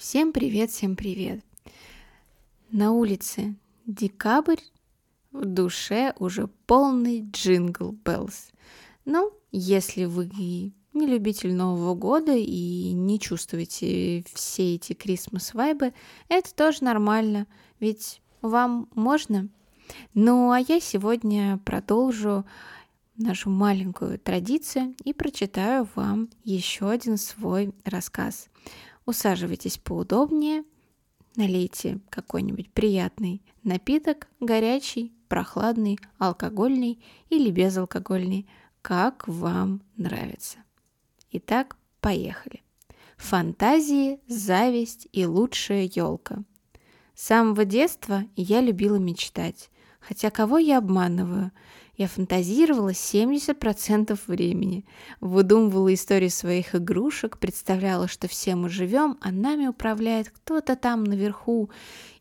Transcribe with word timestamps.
Всем 0.00 0.32
привет, 0.32 0.70
всем 0.70 0.96
привет. 0.96 1.44
На 2.70 2.92
улице 2.92 3.54
декабрь, 3.84 4.62
в 5.30 5.44
душе 5.44 6.14
уже 6.18 6.48
полный 6.66 7.28
джингл 7.30 7.92
беллс. 7.92 8.48
Ну, 9.04 9.30
если 9.52 10.06
вы 10.06 10.30
не 10.94 11.06
любитель 11.06 11.52
Нового 11.52 11.94
года 11.94 12.34
и 12.34 12.92
не 12.92 13.20
чувствуете 13.20 14.24
все 14.32 14.76
эти 14.76 14.94
крисмас 14.94 15.52
вайбы, 15.52 15.92
это 16.30 16.54
тоже 16.54 16.82
нормально, 16.82 17.46
ведь 17.78 18.22
вам 18.40 18.88
можно. 18.94 19.50
Ну, 20.14 20.50
а 20.50 20.60
я 20.60 20.80
сегодня 20.80 21.60
продолжу 21.66 22.46
нашу 23.18 23.50
маленькую 23.50 24.18
традицию 24.18 24.94
и 25.04 25.12
прочитаю 25.12 25.86
вам 25.94 26.30
еще 26.42 26.88
один 26.88 27.18
свой 27.18 27.74
рассказ. 27.84 28.48
Усаживайтесь 29.06 29.78
поудобнее, 29.78 30.64
налейте 31.36 32.00
какой-нибудь 32.10 32.72
приятный 32.72 33.42
напиток, 33.62 34.28
горячий, 34.40 35.12
прохладный, 35.28 35.98
алкогольный 36.18 37.02
или 37.28 37.50
безалкогольный, 37.50 38.48
как 38.82 39.26
вам 39.28 39.82
нравится. 39.96 40.58
Итак, 41.32 41.76
поехали. 42.00 42.62
Фантазии, 43.16 44.20
зависть 44.26 45.06
и 45.12 45.26
лучшая 45.26 45.90
елка. 45.94 46.42
С 47.14 47.26
самого 47.26 47.64
детства 47.64 48.24
я 48.34 48.60
любила 48.60 48.96
мечтать. 48.96 49.70
Хотя 50.00 50.30
кого 50.30 50.58
я 50.58 50.78
обманываю? 50.78 51.52
Я 51.96 52.08
фантазировала 52.08 52.92
70% 52.92 54.18
времени, 54.26 54.86
выдумывала 55.20 55.92
истории 55.92 56.28
своих 56.28 56.74
игрушек, 56.74 57.38
представляла, 57.38 58.08
что 58.08 58.26
все 58.26 58.54
мы 58.54 58.70
живем, 58.70 59.18
а 59.20 59.30
нами 59.30 59.66
управляет 59.66 60.30
кто-то 60.30 60.76
там 60.76 61.04
наверху. 61.04 61.70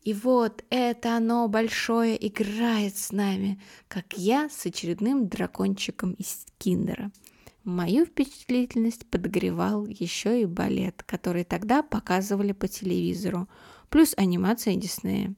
И 0.03 0.13
вот 0.13 0.65
это 0.69 1.15
оно 1.15 1.47
большое 1.47 2.27
играет 2.27 2.97
с 2.97 3.13
нами, 3.13 3.57
как 3.87 4.17
я 4.17 4.49
с 4.49 4.65
очередным 4.65 5.29
дракончиком 5.29 6.11
из 6.13 6.45
киндера. 6.57 7.11
Мою 7.63 8.05
впечатлительность 8.05 9.05
подогревал 9.05 9.85
еще 9.85 10.41
и 10.41 10.45
балет, 10.45 11.03
который 11.03 11.45
тогда 11.45 11.83
показывали 11.83 12.51
по 12.51 12.67
телевизору, 12.67 13.47
плюс 13.89 14.13
анимация 14.17 14.75
Диснея. 14.75 15.33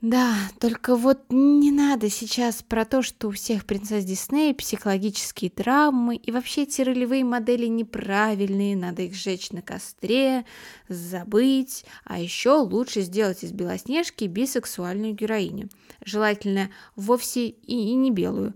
Да, 0.00 0.34
только 0.58 0.96
вот 0.96 1.24
не 1.28 1.70
надо 1.70 2.08
сейчас 2.08 2.62
про 2.62 2.86
то, 2.86 3.02
что 3.02 3.28
у 3.28 3.32
всех 3.32 3.66
принцесс 3.66 4.02
Диснея 4.02 4.54
психологические 4.54 5.50
травмы 5.50 6.16
и 6.16 6.32
вообще 6.32 6.62
эти 6.62 6.80
ролевые 6.80 7.22
модели 7.22 7.66
неправильные, 7.66 8.76
надо 8.76 9.02
их 9.02 9.14
сжечь 9.14 9.50
на 9.50 9.60
костре, 9.60 10.46
забыть, 10.88 11.84
а 12.04 12.18
еще 12.18 12.52
лучше 12.52 13.02
сделать 13.02 13.44
из 13.44 13.52
Белоснежки 13.52 14.24
бисексуальную 14.24 15.12
героиню. 15.12 15.68
Желательно 16.02 16.70
вовсе 16.96 17.48
и, 17.48 17.90
и 17.90 17.94
не 17.94 18.10
белую, 18.10 18.54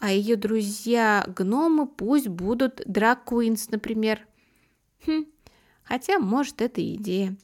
а 0.00 0.10
ее 0.10 0.34
друзья-гномы 0.34 1.86
пусть 1.86 2.26
будут 2.26 2.82
драг-куинс, 2.86 3.70
например. 3.70 4.26
Хм, 5.06 5.26
хотя, 5.84 6.18
может, 6.18 6.60
это 6.60 6.84
идея. 6.94 7.36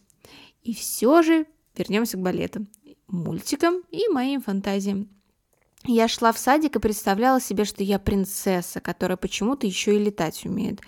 И 0.64 0.75
все 0.75 1.22
же 1.22 1.47
вернемся 1.77 2.16
к 2.16 2.20
балетам 2.20 2.66
мультикам 3.09 3.83
и 3.91 4.09
моим 4.09 4.41
фантазиям. 4.41 5.09
Я 5.84 6.09
шла 6.09 6.33
в 6.33 6.39
садик 6.39 6.77
и 6.77 6.81
представляла 6.81 7.41
себе, 7.41 7.65
что 7.65 7.83
я 7.83 7.98
принцесса, 7.98 8.81
которая 8.81 9.17
почему-то 9.17 9.67
еще 9.67 9.97
и 9.97 10.05
летать 10.05 10.45
умеет. 10.45 10.81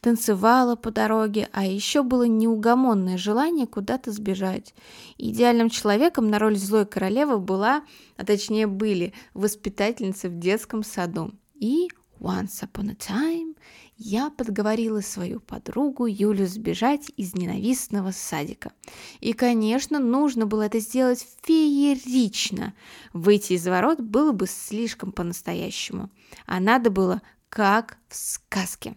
Танцевала 0.00 0.76
по 0.76 0.90
дороге, 0.90 1.48
а 1.52 1.66
еще 1.66 2.02
было 2.02 2.22
неугомонное 2.22 3.18
желание 3.18 3.66
куда-то 3.66 4.12
сбежать. 4.12 4.74
Идеальным 5.18 5.70
человеком 5.70 6.30
на 6.30 6.38
роль 6.38 6.56
злой 6.56 6.86
королевы 6.86 7.38
была, 7.38 7.82
а 8.16 8.24
точнее 8.24 8.66
были, 8.66 9.12
воспитательница 9.34 10.28
в 10.28 10.38
детском 10.38 10.84
саду. 10.84 11.32
И 11.54 11.88
once 12.20 12.62
upon 12.62 12.90
a 12.90 12.94
time 12.94 13.54
я 13.98 14.30
подговорила 14.30 15.00
свою 15.00 15.40
подругу 15.40 16.06
Юлю 16.06 16.46
сбежать 16.46 17.10
из 17.16 17.34
ненавистного 17.34 18.12
садика. 18.12 18.72
И, 19.20 19.32
конечно, 19.32 19.98
нужно 19.98 20.46
было 20.46 20.62
это 20.62 20.78
сделать 20.78 21.26
феерично. 21.42 22.74
Выйти 23.12 23.54
из 23.54 23.66
ворот 23.66 24.00
было 24.00 24.30
бы 24.30 24.46
слишком 24.46 25.10
по-настоящему. 25.10 26.10
А 26.46 26.60
надо 26.60 26.90
было 26.90 27.22
как 27.48 27.98
в 28.08 28.14
сказке. 28.14 28.96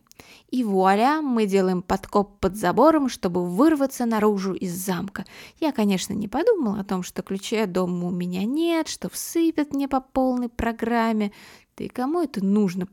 И 0.51 0.63
вуаля, 0.63 1.21
мы 1.21 1.47
делаем 1.47 1.81
подкоп 1.81 2.39
под 2.39 2.55
забором, 2.55 3.09
чтобы 3.09 3.43
вырваться 3.43 4.05
наружу 4.05 4.53
из 4.53 4.73
замка. 4.73 5.25
Я, 5.59 5.71
конечно, 5.71 6.13
не 6.13 6.27
подумала 6.27 6.81
о 6.81 6.83
том, 6.83 7.01
что 7.01 7.23
ключей 7.23 7.63
от 7.63 7.71
дома 7.71 8.07
у 8.07 8.11
меня 8.11 8.45
нет, 8.45 8.87
что 8.87 9.09
всыпят 9.09 9.73
мне 9.73 9.87
по 9.87 9.99
полной 9.99 10.49
программе. 10.49 11.31
Да 11.75 11.85
и 11.85 11.87
кому 11.87 12.21
это 12.21 12.45
нужно? 12.45 12.87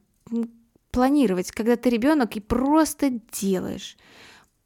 Планировать, 0.91 1.51
когда 1.51 1.77
ты 1.77 1.91
ребенок 1.91 2.37
и 2.37 2.41
просто 2.41 3.21
делаешь. 3.33 3.97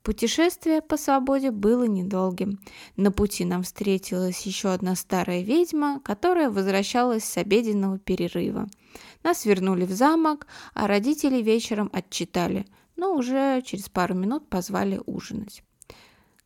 Путешествие 0.02 0.82
по 0.82 0.96
свободе 0.96 1.52
было 1.52 1.84
недолгим. 1.84 2.58
На 2.96 3.12
пути 3.12 3.44
нам 3.44 3.62
встретилась 3.62 4.44
еще 4.46 4.72
одна 4.72 4.96
старая 4.96 5.42
ведьма, 5.42 6.00
которая 6.00 6.50
возвращалась 6.50 7.22
с 7.22 7.36
обеденного 7.36 8.00
перерыва. 8.00 8.66
Нас 9.22 9.44
вернули 9.44 9.84
в 9.84 9.92
замок, 9.92 10.48
а 10.74 10.88
родители 10.88 11.40
вечером 11.40 11.88
отчитали, 11.92 12.66
но 12.96 13.14
уже 13.14 13.62
через 13.62 13.88
пару 13.88 14.14
минут 14.14 14.48
позвали 14.48 15.00
ужинать. 15.06 15.62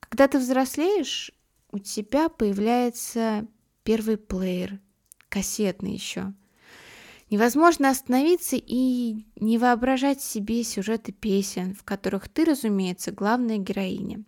Когда 0.01 0.29
ты 0.29 0.39
взрослеешь, 0.39 1.33
у 1.73 1.79
тебя 1.79 2.29
появляется 2.29 3.47
первый 3.85 4.19
плеер, 4.19 4.81
кассетный 5.31 5.93
еще– 5.93 6.35
Невозможно 7.29 7.91
остановиться 7.91 8.57
и 8.57 9.27
не 9.35 9.59
воображать 9.59 10.23
себе 10.23 10.63
сюжеты 10.63 11.13
песен, 11.13 11.75
в 11.75 11.83
которых 11.83 12.29
ты, 12.29 12.45
разумеется, 12.45 13.11
главная 13.11 13.59
героиня. 13.59 14.25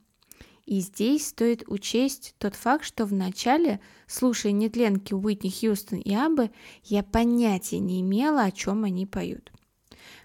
И 0.67 0.81
здесь 0.81 1.29
стоит 1.29 1.63
учесть 1.69 2.35
тот 2.39 2.55
факт, 2.55 2.85
что 2.85 3.07
в 3.07 3.13
начале, 3.13 3.81
слушая 4.07 4.53
нетленки 4.53 5.15
Уитни 5.15 5.49
Хьюстон 5.49 6.01
и 6.01 6.13
Абы, 6.13 6.51
я 6.85 7.03
понятия 7.03 7.79
не 7.79 8.03
имела, 8.03 8.43
о 8.43 8.51
чем 8.51 8.85
они 8.85 9.07
поют. 9.07 9.51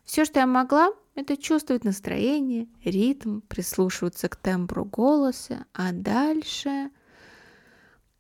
Все, 0.04 0.26
что 0.26 0.40
я 0.40 0.48
могла, 0.48 0.92
это 1.16 1.38
чувствовать 1.38 1.86
настроение, 1.86 2.68
ритм, 2.84 3.42
прислушиваться 3.42 4.28
к 4.28 4.36
тембру 4.36 4.84
голоса, 4.84 5.66
а 5.74 5.92
дальше 5.94 6.90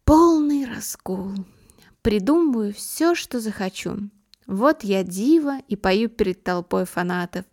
полный 0.06 0.66
раскол. 0.66 1.34
Придумываю 2.03 2.74
все, 2.74 3.16
что 3.16 3.40
захочу. 3.40 4.09
Вот 4.47 4.83
я 4.83 5.03
дива 5.03 5.59
и 5.67 5.75
пою 5.75 6.09
перед 6.09 6.43
толпой 6.43 6.85
фанатов, 6.85 7.45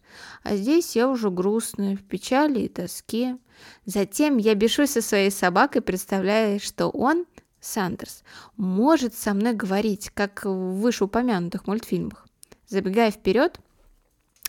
а 0.43 0.57
здесь 0.57 0.97
я 0.97 1.09
уже 1.09 1.31
грустная, 1.31 1.97
в 1.97 2.03
печали 2.03 2.61
и 2.61 2.69
тоске. 2.69 3.39
Затем 3.85 4.39
я 4.39 4.55
бешусь 4.55 4.91
со 4.91 5.03
своей 5.03 5.31
собакой, 5.31 5.83
представляя, 5.83 6.59
что 6.59 6.89
он, 6.89 7.27
Сандерс, 7.61 8.25
может 8.57 9.15
со 9.15 9.35
мной 9.35 9.55
говорить, 9.55 10.11
как 10.11 10.45
в 10.45 10.81
вышеупомянутых 10.81 11.67
мультфильмах. 11.67 12.27
Забегая 12.67 13.11
вперед, 13.11 13.61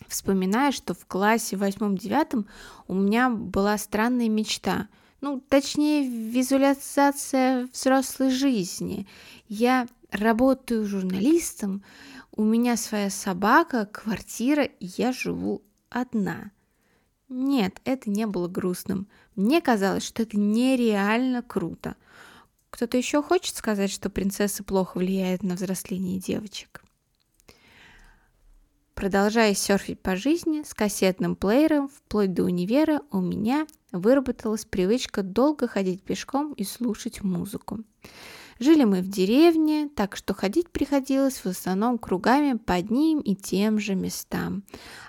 вспоминаю, 0.08 0.72
что 0.72 0.94
в 0.94 1.06
классе 1.06 1.58
восьмом-девятом 1.58 2.48
у 2.88 2.94
меня 2.94 3.30
была 3.30 3.78
странная 3.78 4.30
мечта, 4.30 4.88
ну, 5.22 5.40
точнее, 5.40 6.08
визуализация 6.10 7.70
взрослой 7.72 8.32
жизни. 8.32 9.08
Я 9.48 9.88
работаю 10.10 10.86
журналистом, 10.86 11.84
у 12.36 12.44
меня 12.44 12.78
своя 12.78 13.10
собака, 13.10 13.86
квартира, 13.86 14.64
и 14.64 14.86
я 14.98 15.12
живу 15.12 15.62
одна. 15.90 16.52
Нет, 17.30 17.80
это 17.86 18.10
не 18.10 18.26
было 18.26 18.48
грустным. 18.48 19.08
Мне 19.36 19.62
казалось, 19.62 20.04
что 20.04 20.24
это 20.24 20.38
нереально 20.38 21.42
круто. 21.42 21.96
Кто-то 22.70 22.98
еще 22.98 23.22
хочет 23.22 23.56
сказать, 23.56 23.92
что 23.92 24.10
принцесса 24.10 24.64
плохо 24.64 24.98
влияет 24.98 25.44
на 25.44 25.56
взросление 25.56 26.20
девочек? 26.20 26.84
Продолжая 28.94 29.54
серфить 29.54 30.02
по 30.02 30.16
жизни 30.16 30.64
с 30.64 30.74
кассетным 30.74 31.36
плеером 31.36 31.90
вплоть 31.90 32.34
до 32.34 32.44
универа, 32.44 33.02
у 33.12 33.20
меня 33.20 33.66
выработалась 33.92 34.64
привычка 34.64 35.24
долго 35.24 35.68
ходить 35.68 36.04
пешком 36.04 36.54
и 36.54 36.64
слушать 36.64 37.24
музыку. 37.24 37.80
Жили 38.62 38.84
мы 38.84 39.02
в 39.02 39.08
деревне, 39.08 39.90
так 39.96 40.16
что 40.16 40.36
ходить 40.36 40.70
приходилось 40.70 41.38
в 41.38 41.48
основном 41.48 41.98
кругами 41.98 42.60
по 42.60 42.76
одним 42.76 43.20
и 43.20 43.34
тем 43.34 43.80
же 43.80 43.96
местам. 43.96 44.62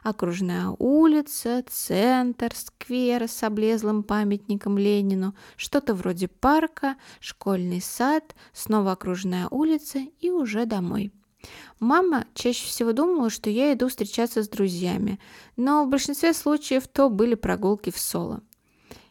Окружная 0.03 0.75
улица, 0.79 1.63
центр, 1.69 2.55
сквер 2.55 3.29
с 3.29 3.43
облезлым 3.43 4.05
памятником 4.05 4.79
Ленину, 4.79 5.35
что-то 5.57 5.93
вроде 5.93 6.29
парка, 6.29 6.97
школьный 7.21 7.83
сад, 7.83 8.35
снова 8.55 8.93
окружная 8.93 9.49
улица 9.51 9.99
и 9.99 10.31
уже 10.31 10.65
домой. 10.65 11.13
Мама 11.79 12.25
чаще 12.33 12.67
всего 12.67 12.93
думала, 12.93 13.29
что 13.29 13.51
я 13.51 13.75
иду 13.75 13.89
встречаться 13.89 14.43
с 14.43 14.49
друзьями, 14.49 15.21
но 15.59 15.85
в 15.85 15.91
большинстве 15.91 16.33
случаев 16.33 16.89
то 16.89 17.11
были 17.11 17.35
прогулки 17.35 17.91
в 17.91 17.99
соло. 17.99 18.41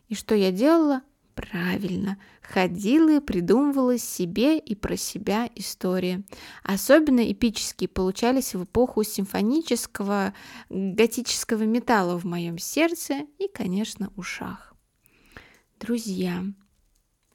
И 0.07 0.15
что 0.15 0.33
я 0.33 0.51
делала? 0.51 1.03
Правильно, 1.49 2.17
ходила 2.41 3.17
и 3.17 3.19
придумывала 3.19 3.97
себе 3.97 4.59
и 4.59 4.75
про 4.75 4.95
себя 4.95 5.49
истории. 5.55 6.23
Особенно 6.63 7.31
эпические 7.31 7.89
получались 7.89 8.53
в 8.53 8.63
эпоху 8.63 9.03
симфонического 9.03 10.33
готического 10.69 11.63
металла 11.63 12.19
в 12.19 12.25
моем 12.25 12.57
сердце 12.57 13.25
и, 13.39 13.47
конечно, 13.51 14.11
ушах. 14.15 14.75
Друзья, 15.79 16.43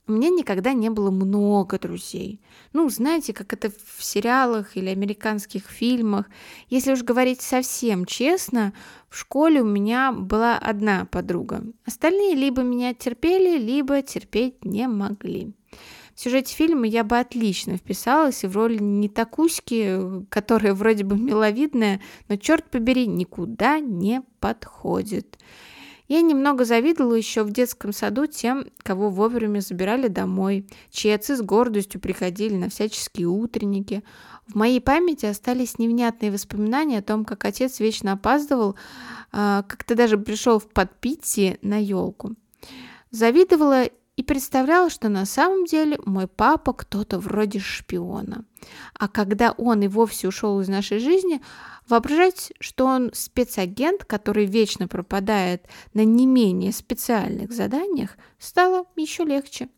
у 0.09 0.13
меня 0.13 0.31
никогда 0.31 0.73
не 0.73 0.89
было 0.89 1.11
много 1.11 1.79
друзей. 1.79 2.41
Ну, 2.73 2.89
знаете, 2.89 3.33
как 3.33 3.53
это 3.53 3.71
в 3.71 4.05
сериалах 4.05 4.77
или 4.77 4.89
американских 4.89 5.65
фильмах. 5.69 6.27
Если 6.69 6.93
уж 6.93 7.03
говорить 7.03 7.43
совсем 7.43 8.05
честно, 8.05 8.73
в 9.09 9.19
школе 9.19 9.63
у 9.63 9.67
меня 9.67 10.13
была 10.13 10.59
одна 10.59 11.07
подруга. 11.07 11.65
Остальные 11.85 12.37
либо 12.37 12.63
меня 12.63 12.95
терпели, 12.95 13.59
либо 13.59 14.01
терпеть 14.03 14.65
не 14.65 14.87
могли. 14.87 15.53
В 16.15 16.21
сюжете 16.21 16.55
фильма 16.55 16.87
я 16.87 17.05
бы 17.05 17.19
отлично 17.19 17.77
вписалась 17.77 18.43
и 18.43 18.47
в 18.47 18.57
роль 18.57 18.81
не 18.81 19.09
такуськи, 19.09 20.25
которая 20.31 20.73
вроде 20.73 21.05
бы 21.05 21.19
миловидная, 21.19 22.01
но, 22.29 22.37
черт 22.37 22.71
побери, 22.71 23.07
никуда 23.07 23.81
не 23.81 24.23
подходит. 24.41 25.39
Я 26.09 26.21
немного 26.21 26.65
завидовала 26.65 27.15
еще 27.15 27.43
в 27.43 27.51
детском 27.51 27.93
саду 27.93 28.27
тем, 28.27 28.67
кого 28.83 29.11
вовремя 29.11 29.61
забирали 29.61 30.07
домой, 30.07 30.67
чьи 30.91 31.11
отцы 31.11 31.37
с 31.37 31.43
гордостью 31.43 32.01
приходили 32.01 32.55
на 32.55 32.69
всяческие 32.69 33.27
утренники. 33.27 34.05
В 34.47 34.55
моей 34.55 34.81
памяти 34.81 35.27
остались 35.27 35.79
невнятные 35.79 36.31
воспоминания 36.31 36.99
о 36.99 37.03
том, 37.03 37.25
как 37.25 37.45
отец 37.45 37.81
вечно 37.81 38.13
опаздывал, 38.13 38.77
а, 39.33 39.65
как-то 39.65 39.97
даже 39.97 40.17
пришел 40.17 40.61
в 40.61 40.69
подпитие 40.69 41.59
на 41.63 41.83
елку. 41.83 42.37
Завидовала 43.11 43.87
и 44.17 44.23
представляла, 44.23 44.89
что 44.89 45.09
на 45.09 45.27
самом 45.27 45.67
деле 45.67 45.99
мой 46.05 46.27
папа 46.27 46.73
кто-то 46.73 47.19
вроде 47.19 47.59
шпиона. 47.59 48.45
А 48.95 49.09
когда 49.09 49.53
он 49.53 49.83
и 49.83 49.89
вовсе 49.89 50.29
ушел 50.29 50.61
из 50.61 50.69
нашей 50.69 50.99
жизни, 50.99 51.43
воображать, 51.87 52.53
что 52.59 52.87
он 52.87 53.11
спецагент, 53.13 54.05
который 54.05 54.47
вечно 54.47 54.89
пропадает 54.89 55.67
на 55.93 56.05
не 56.05 56.27
менее 56.27 56.73
специальных 56.73 57.53
заданиях, 57.53 58.17
стало 58.39 58.87
еще 58.97 59.25
легче. 59.25 59.69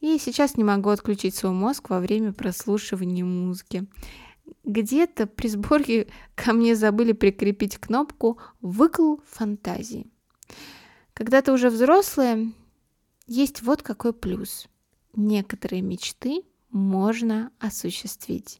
И 0.00 0.18
сейчас 0.18 0.56
не 0.56 0.62
могу 0.62 0.90
отключить 0.90 1.34
свой 1.34 1.52
мозг 1.52 1.90
во 1.90 1.98
время 1.98 2.32
прослушивания 2.32 3.24
музыки. 3.24 3.86
Где-то 4.62 5.26
при 5.26 5.48
сборке 5.48 6.06
ко 6.36 6.52
мне 6.52 6.76
забыли 6.76 7.12
прикрепить 7.12 7.78
кнопку 7.78 8.38
«Выкл 8.60 9.16
фантазии». 9.28 10.06
Когда 11.14 11.42
ты 11.42 11.50
уже 11.50 11.68
взрослая, 11.68 12.52
есть 13.28 13.62
вот 13.62 13.82
какой 13.82 14.12
плюс. 14.12 14.66
Некоторые 15.14 15.82
мечты 15.82 16.42
можно 16.70 17.50
осуществить. 17.60 18.58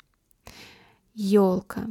Елка. 1.15 1.89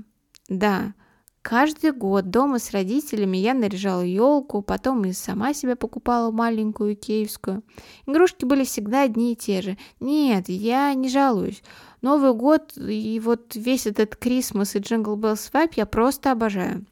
Да, 0.48 0.94
каждый 1.42 1.92
год 1.92 2.30
дома 2.30 2.60
с 2.60 2.72
родителями 2.72 3.38
я 3.38 3.54
наряжала 3.54 4.02
елку, 4.02 4.62
потом 4.62 5.06
и 5.06 5.12
сама 5.12 5.54
себе 5.54 5.76
покупала 5.76 6.32
маленькую 6.32 6.96
киевскую. 6.96 7.64
Игрушки 8.06 8.46
были 8.46 8.64
всегда 8.64 9.02
одни 9.02 9.34
и 9.34 9.36
те 9.36 9.62
же. 9.62 9.78
Нет, 10.00 10.48
я 10.48 10.94
не 10.94 11.10
жалуюсь. 11.10 11.64
Новый 12.02 12.34
год 12.34 12.78
и 12.78 13.20
вот 13.20 13.56
весь 13.56 13.88
этот 13.88 14.16
Christmas 14.16 14.76
и 14.76 14.80
Jingle 14.80 15.16
Bells 15.16 15.50
vibe 15.52 15.74
я 15.74 15.86
просто 15.88 16.32
обожаю. 16.32 16.86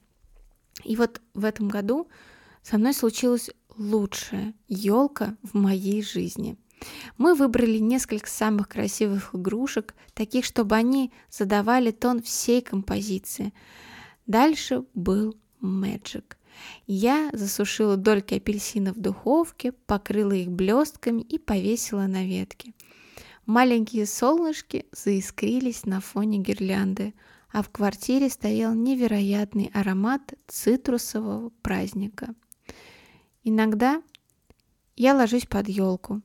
И 0.84 0.96
вот 0.96 1.22
в 1.34 1.46
этом 1.46 1.68
году 1.68 2.08
со 2.64 2.78
мной 2.78 2.94
случилось 2.94 3.52
лучшая 3.78 4.54
елка 4.68 5.36
в 5.44 5.56
моей 5.58 6.02
жизни. 6.02 6.58
Мы 7.18 7.36
выбрали 7.36 7.78
несколько 7.78 8.30
самых 8.30 8.70
красивых 8.70 9.34
игрушек, 9.34 9.96
таких, 10.14 10.46
чтобы 10.46 10.76
они 10.76 11.12
задавали 11.30 11.92
тон 11.92 12.22
всей 12.22 12.62
композиции. 12.62 13.54
Дальше 14.28 14.84
был 14.94 15.36
Magic. 15.62 16.36
Я 16.88 17.30
засушила 17.34 17.98
дольки 17.98 18.36
апельсина 18.36 18.94
в 18.94 19.00
духовке, 19.00 19.72
покрыла 19.72 20.34
их 20.34 20.52
блестками 20.52 21.22
и 21.22 21.38
повесила 21.38 22.08
на 22.08 22.26
ветке. 22.26 22.74
Маленькие 23.46 24.06
солнышки 24.06 24.86
заискрились 24.92 25.86
на 25.86 26.02
фоне 26.02 26.40
гирлянды, 26.40 27.14
а 27.52 27.62
в 27.62 27.70
квартире 27.70 28.30
стоял 28.30 28.74
невероятный 28.74 29.70
аромат 29.74 30.34
цитрусового 30.48 31.52
праздника– 31.62 32.34
Иногда 33.48 34.02
я 34.96 35.14
ложусь 35.14 35.46
под 35.46 35.70
елку, 35.70 36.24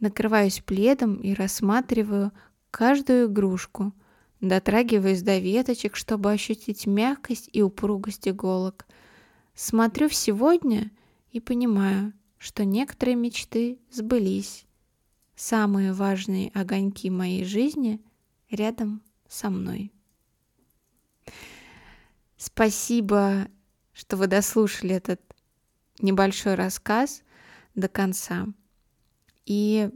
накрываюсь 0.00 0.58
пледом 0.58 1.14
и 1.14 1.32
рассматриваю 1.32 2.32
каждую 2.72 3.28
игрушку, 3.28 3.94
дотрагиваясь 4.40 5.22
до 5.22 5.38
веточек, 5.38 5.94
чтобы 5.94 6.32
ощутить 6.32 6.88
мягкость 6.88 7.48
и 7.52 7.62
упругость 7.62 8.26
иголок. 8.26 8.88
Смотрю 9.54 10.08
в 10.08 10.14
сегодня 10.14 10.90
и 11.30 11.38
понимаю, 11.38 12.12
что 12.38 12.64
некоторые 12.64 13.14
мечты 13.14 13.78
сбылись. 13.92 14.66
Самые 15.36 15.92
важные 15.92 16.50
огоньки 16.54 17.08
моей 17.08 17.44
жизни 17.44 18.02
рядом 18.50 19.00
со 19.28 19.48
мной. 19.48 19.92
Спасибо, 22.36 23.46
что 23.92 24.16
вы 24.16 24.26
дослушали 24.26 24.96
этот 24.96 25.27
небольшой 26.00 26.54
рассказ 26.54 27.22
до 27.74 27.88
конца. 27.88 28.46
И 29.46 29.90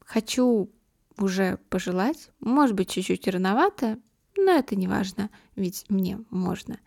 хочу 0.00 0.70
уже 1.16 1.58
пожелать, 1.68 2.30
может 2.40 2.74
быть, 2.74 2.90
чуть-чуть 2.90 3.28
рановато, 3.28 3.98
но 4.36 4.52
это 4.52 4.74
не 4.74 4.88
важно, 4.88 5.30
ведь 5.54 5.84
мне 5.88 6.20
можно. 6.30 6.78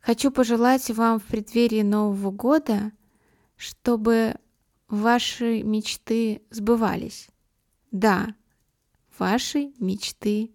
Хочу 0.00 0.30
пожелать 0.30 0.90
вам 0.90 1.20
в 1.20 1.24
преддверии 1.24 1.82
Нового 1.82 2.30
года, 2.30 2.92
чтобы 3.56 4.34
ваши 4.88 5.62
мечты 5.62 6.42
сбывались. 6.50 7.28
Да, 7.90 8.34
ваши 9.18 9.72
мечты 9.78 10.50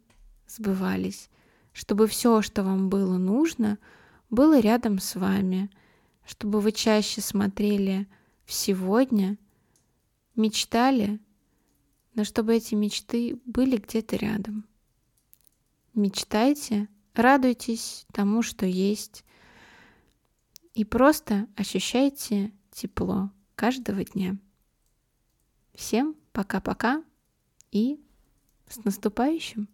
сбывались, 0.48 1.30
чтобы 1.72 2.08
все, 2.08 2.42
что 2.42 2.64
вам 2.64 2.90
было 2.90 3.18
нужно, 3.18 3.78
было 4.30 4.60
рядом 4.60 5.00
с 5.00 5.16
вами– 5.16 5.70
чтобы 6.26 6.60
вы 6.60 6.72
чаще 6.72 7.22
смотрели 7.22 8.08
в 8.46 8.54
сегодня, 8.54 9.38
мечтали, 10.36 11.20
но 12.14 12.24
чтобы 12.24 12.56
эти 12.56 12.76
мечты 12.76 13.40
были 13.46 13.78
где-то 13.78 14.16
рядом. 14.16 14.66
Мечтайте, 15.94 16.88
радуйтесь 17.14 18.06
тому, 18.12 18.42
что 18.42 18.66
есть, 18.66 19.24
и 20.74 20.86
просто 20.86 21.48
ощущайте 21.56 22.52
тепло 22.72 23.32
каждого 23.56 24.04
дня. 24.04 24.38
Всем 25.74 26.16
пока-пока 26.32 27.04
и 27.72 28.00
с 28.68 28.84
наступающим! 28.84 29.68